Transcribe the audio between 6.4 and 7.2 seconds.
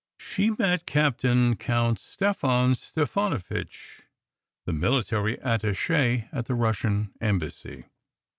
the Russian